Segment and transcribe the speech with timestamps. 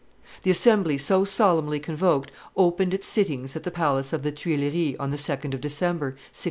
[0.41, 5.11] The assembly so solemnly convoked opened its sittings at the palace of the Tuileries on
[5.11, 6.39] the 2d of December, 1626.